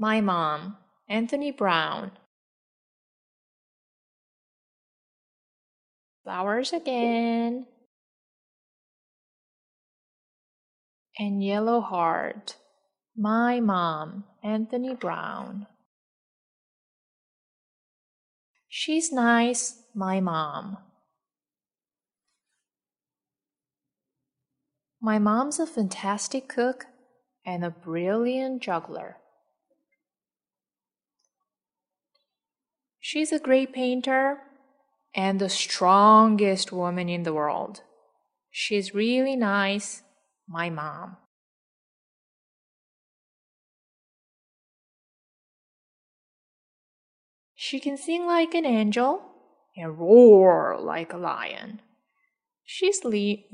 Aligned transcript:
My 0.00 0.20
mom, 0.20 0.76
Anthony 1.08 1.50
Browne. 1.50 2.12
Flowers 6.22 6.72
again. 6.72 7.66
And 11.18 11.42
Yellow 11.42 11.80
Heart. 11.80 12.54
My 13.16 13.58
mom, 13.58 14.22
Anthony 14.44 14.94
Browne. 14.94 15.66
She's 18.68 19.10
nice, 19.10 19.82
my 19.96 20.20
mom. 20.20 20.78
My 25.00 25.18
mom's 25.18 25.58
a 25.58 25.66
fantastic 25.66 26.48
cook 26.48 26.86
and 27.44 27.64
a 27.64 27.70
brilliant 27.70 28.62
juggler. 28.62 29.16
She's 33.10 33.32
a 33.32 33.38
great 33.38 33.72
painter 33.72 34.36
and 35.14 35.40
the 35.40 35.48
strongest 35.48 36.72
woman 36.72 37.08
in 37.08 37.22
the 37.22 37.32
world. 37.32 37.80
She's 38.50 38.94
really 38.94 39.34
nice, 39.34 40.02
my 40.46 40.68
mom. 40.68 41.16
She 47.54 47.80
can 47.80 47.96
sing 47.96 48.26
like 48.26 48.52
an 48.52 48.66
angel 48.66 49.22
and 49.74 49.98
roar 49.98 50.76
like 50.78 51.14
a 51.14 51.16
lion. 51.16 51.80
She's 52.62 53.00
really, 53.02 53.46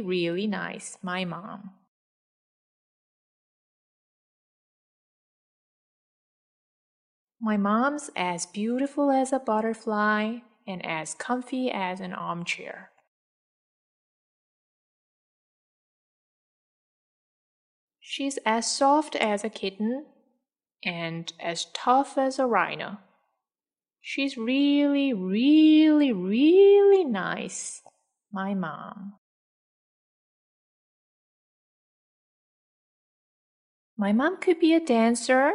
really 0.00 0.46
nice, 0.46 0.98
my 1.02 1.24
mom. 1.24 1.72
My 7.42 7.56
mom's 7.56 8.10
as 8.14 8.44
beautiful 8.44 9.10
as 9.10 9.32
a 9.32 9.38
butterfly 9.38 10.40
and 10.66 10.84
as 10.84 11.14
comfy 11.14 11.70
as 11.70 11.98
an 12.00 12.12
armchair. 12.12 12.90
She's 17.98 18.38
as 18.44 18.70
soft 18.70 19.16
as 19.16 19.42
a 19.42 19.48
kitten 19.48 20.04
and 20.84 21.32
as 21.40 21.66
tough 21.72 22.18
as 22.18 22.38
a 22.38 22.46
rhino. 22.46 22.98
She's 24.02 24.36
really, 24.36 25.14
really, 25.14 26.12
really 26.12 27.04
nice, 27.04 27.80
my 28.30 28.52
mom. 28.52 29.14
My 33.96 34.12
mom 34.12 34.38
could 34.38 34.60
be 34.60 34.74
a 34.74 34.80
dancer 34.80 35.52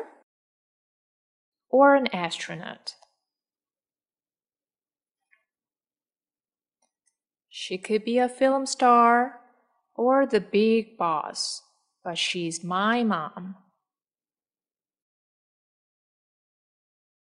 or 1.76 1.94
an 1.94 2.08
astronaut. 2.16 2.96
She 7.50 7.78
could 7.78 8.06
be 8.06 8.18
a 8.18 8.30
film 8.30 8.66
star 8.66 9.42
or 9.94 10.26
the 10.26 10.40
big 10.40 10.98
boss, 10.98 11.64
but 12.02 12.18
she's 12.18 12.64
my 12.64 13.04
mom. 13.04 13.56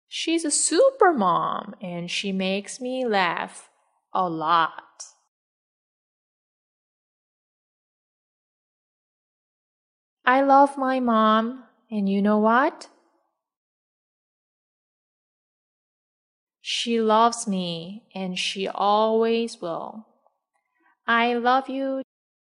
She's 0.09 0.47
a 0.47 0.51
super 0.51 1.13
mom 1.13 1.75
and 1.83 2.11
she 2.11 2.33
makes 2.33 2.81
me 2.81 3.05
laugh 3.05 3.69
a 4.15 4.27
lot. 4.27 5.05
I 10.25 10.41
love 10.41 10.79
my 10.79 10.99
mom, 11.01 11.65
and 11.91 12.09
you 12.09 12.23
know 12.23 12.39
what? 12.39 12.89
She 16.63 17.01
loves 17.01 17.47
me 17.47 18.05
and 18.15 18.39
she 18.39 18.69
always 18.69 19.61
will. 19.61 20.07
I 21.07 21.35
love 21.35 21.69
you 21.69 22.03